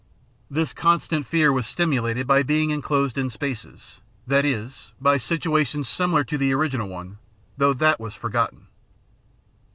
[0.49, 5.87] This coustant fear was stimulated by being in closed in spaces, that is, b}*^ situations
[5.89, 7.19] similar to the original one,
[7.55, 8.65] though that was for gotten.